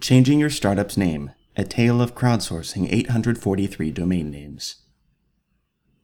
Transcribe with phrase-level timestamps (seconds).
[0.00, 4.76] Changing Your Startup's Name A Tale of Crowdsourcing 843 Domain Names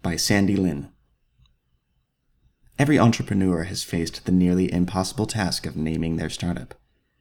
[0.00, 0.88] by Sandi Lin.
[2.78, 6.74] Every entrepreneur has faced the nearly impossible task of naming their startup.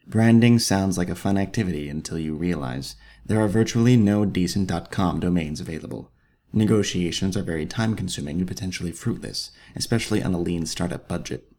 [0.08, 2.96] Branding sounds like a fun activity until you realize
[3.26, 6.10] there are virtually no decent .com domains available.
[6.54, 11.52] Negotiations are very time consuming and potentially fruitless, especially on a lean startup budget.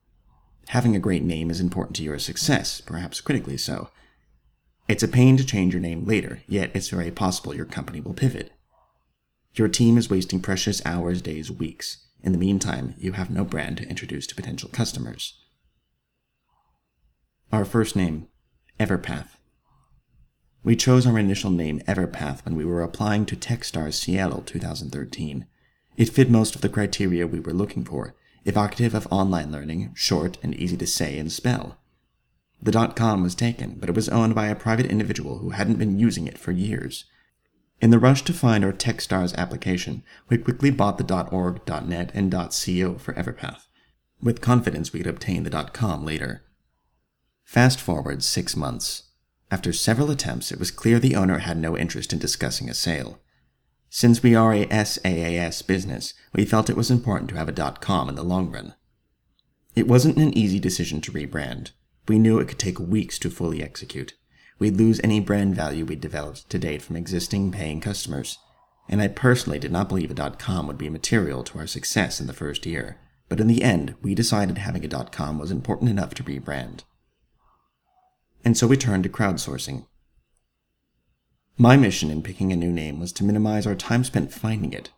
[0.69, 3.91] Having a great name is important to your success, perhaps critically so
[4.89, 8.15] it's a pain to change your name later, yet it's very possible your company will
[8.15, 8.53] pivot.
[9.55, 12.07] Your team is wasting precious hours, days, weeks.
[12.23, 15.39] In the meantime, you have no brand to introduce to potential customers.
[17.53, 18.29] Our first name,
[18.81, 19.37] Everpath.
[20.65, 25.47] We chose our initial name Everpath when we were applying to Techstars Seattle 2013.
[25.97, 28.15] It fit most of the criteria we were looking for,
[28.45, 31.79] evocative of online learning, short and easy to say and spell.
[32.63, 35.81] The dot com was taken, but it was owned by a private individual who hadn't
[35.81, 37.07] been using it for years.
[37.81, 42.31] In the rush to find our Techstars application, we quickly bought the .org, .net, and
[42.31, 43.67] .co for Everpath,
[44.23, 46.45] with confidence we could obtain the .com later.
[47.43, 49.11] Fast forward six months.
[49.51, 53.19] After several attempts, it was clear the owner had no interest in discussing a sale.
[53.91, 58.09] Since we are a SaaS business, we felt it was important to have a .com
[58.09, 58.75] in the long run.
[59.75, 61.73] It wasn't an easy decision to rebrand.
[62.09, 64.15] We knew it could take weeks to fully execute.
[64.59, 68.39] We'd lose any brand value we'd developed to date from existing paying customers.
[68.89, 72.27] And I personally did not believe a .com would be material to our success in
[72.27, 72.99] the first year.
[73.29, 76.81] But in the end, we decided having a .com was important enough to rebrand.
[78.45, 79.87] And so we turned to crowdsourcing.
[81.57, 84.91] My mission in picking a new name was to minimize our time spent finding it.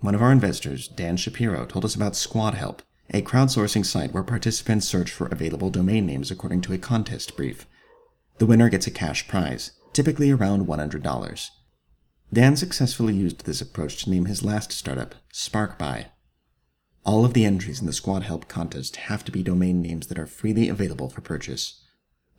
[0.00, 2.82] One of our investors, Dan Shapiro, told us about Squad Help,
[3.14, 7.66] a crowdsourcing site where participants search for available domain names according to a contest brief.
[8.38, 11.48] The winner gets a cash prize, typically around $100.
[12.32, 16.06] Dan successfully used this approach to name his last startup, SparkBuy.
[17.04, 20.18] All of the entries in the Squad Help contest have to be domain names that
[20.18, 21.84] are freely available for purchase.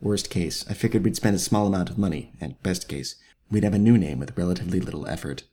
[0.00, 3.14] Worst case, I figured we'd spend a small amount of money, and best case,
[3.48, 5.44] we'd have a new name with relatively little effort.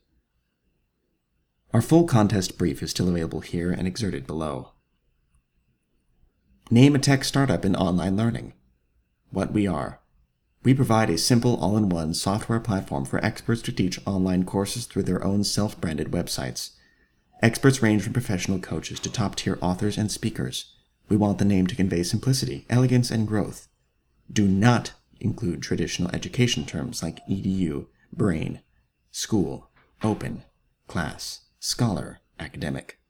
[1.73, 4.71] Our full contest brief is still available here and exerted below.
[6.73, 8.53] Name a tech startup in online learning.
[9.29, 9.99] What we are.
[10.63, 14.85] We provide a simple all in one software platform for experts to teach online courses
[14.85, 16.69] through their own self branded websites.
[17.43, 20.73] Experts range from professional coaches to top tier authors and speakers.
[21.09, 23.67] We want the name to convey simplicity, elegance, and growth.
[24.31, 28.61] Do not include traditional education terms like edu, brain,
[29.11, 29.69] school,
[30.01, 30.45] open,
[30.87, 33.00] class, scholar, academic.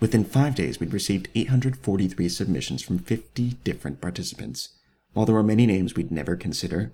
[0.00, 4.70] Within five days, we'd received 843 submissions from 50 different participants.
[5.12, 6.92] While there were many names we'd never consider,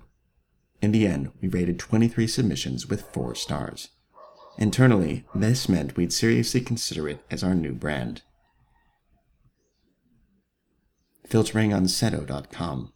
[0.81, 3.89] in the end, we rated 23 submissions with 4 stars.
[4.57, 8.21] Internally, this meant we'd seriously consider it as our new brand.
[11.25, 12.93] Filtering on Sedo.com.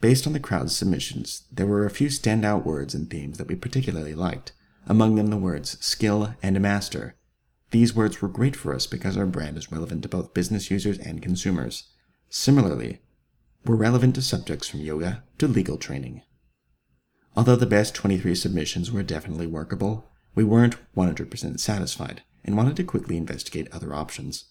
[0.00, 3.54] Based on the crowd's submissions, there were a few standout words and themes that we
[3.54, 4.52] particularly liked,
[4.86, 7.14] among them the words skill and master,
[7.74, 10.96] these words were great for us because our brand is relevant to both business users
[10.96, 11.88] and consumers.
[12.28, 13.00] Similarly,
[13.66, 16.22] we're relevant to subjects from yoga to legal training.
[17.36, 22.84] Although the best 23 submissions were definitely workable, we weren't 100% satisfied and wanted to
[22.84, 24.44] quickly investigate other options.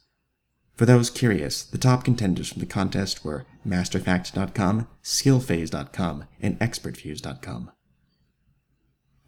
[0.76, 7.72] For those curious, the top contenders from the contest were masterfact.com, skillphase.com, and expertviews.com.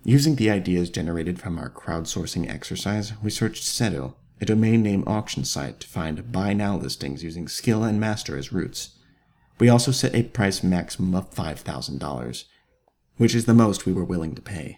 [0.07, 5.43] Using the ideas generated from our crowdsourcing exercise, we searched Sedo, a domain name auction
[5.43, 8.99] site, to find buy now listings using skill and master as roots.
[9.57, 12.43] We also set a price maximum of $5,000,
[13.17, 14.77] which is the most we were willing to pay.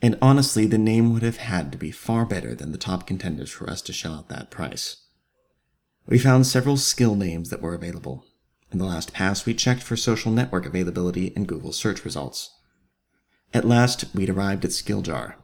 [0.00, 3.50] And honestly, the name would have had to be far better than the top contenders
[3.50, 5.06] for us to shell out that price.
[6.06, 8.24] We found several skill names that were available.
[8.70, 12.52] In the last pass, we checked for social network availability in Google search results.
[13.52, 15.34] At last, we'd arrived at Skilljar.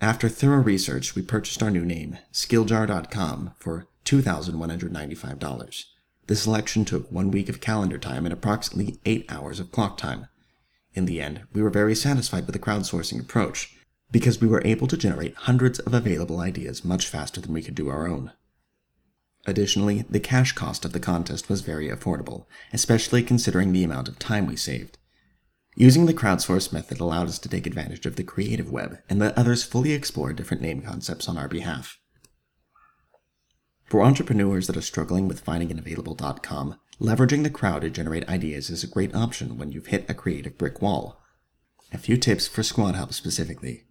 [0.00, 5.84] After thorough research, we purchased our new name, Skilljar.com, for $2,195.
[6.26, 10.26] The selection took one week of calendar time and approximately eight hours of clock time.
[10.94, 13.76] In the end, we were very satisfied with the crowdsourcing approach
[14.10, 17.74] because we were able to generate hundreds of available ideas much faster than we could
[17.74, 18.32] do our own.
[19.46, 24.18] Additionally, the cash cost of the contest was very affordable, especially considering the amount of
[24.18, 24.98] time we saved.
[25.76, 29.36] Using the crowdsource method allowed us to take advantage of the creative web and let
[29.36, 31.98] others fully explore different name concepts on our behalf.
[33.84, 38.28] For entrepreneurs that are struggling with finding an available .com, Leveraging the crowd to generate
[38.28, 41.20] ideas is a great option when you've hit a creative brick wall.
[41.92, 43.84] A few tips for squad help specifically.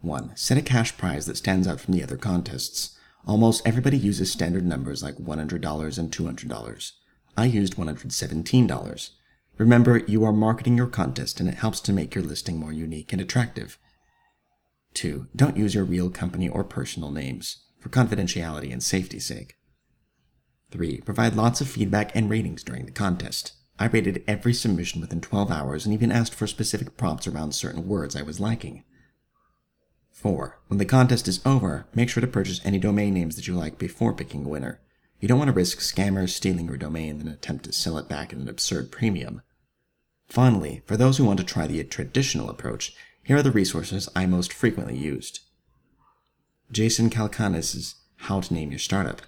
[0.00, 0.36] 1.
[0.36, 2.98] Set a cash prize that stands out from the other contests.
[3.26, 6.92] Almost everybody uses standard numbers like $100 and $200.
[7.36, 9.10] I used $117.
[9.58, 13.12] Remember, you are marketing your contest and it helps to make your listing more unique
[13.12, 13.76] and attractive.
[14.94, 15.26] 2.
[15.34, 19.56] Don't use your real company or personal names, for confidentiality and safety's sake.
[20.70, 21.00] 3.
[21.00, 23.52] Provide lots of feedback and ratings during the contest.
[23.80, 27.88] I rated every submission within 12 hours and even asked for specific prompts around certain
[27.88, 28.84] words I was liking.
[30.12, 30.60] 4.
[30.68, 33.78] When the contest is over, make sure to purchase any domain names that you like
[33.78, 34.80] before picking a winner.
[35.20, 38.32] You don't want to risk scammers stealing your domain and attempt to sell it back
[38.32, 39.42] at an absurd premium.
[40.28, 44.26] Finally, for those who want to try the traditional approach, here are the resources I
[44.26, 45.40] most frequently used.
[46.70, 49.22] Jason Calacanis' How to Name Your Startup.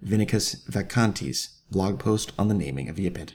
[0.00, 3.34] Vinicius Vacanti's blog post on the naming of Yipit.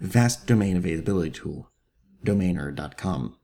[0.00, 1.70] Vast Domain Availability Tool,
[2.24, 3.36] domainr.com.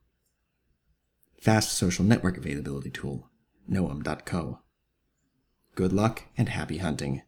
[1.40, 3.28] Fast Social Network Availability Tool,
[3.68, 4.60] knowem.co.
[5.74, 7.22] Good luck and happy hunting.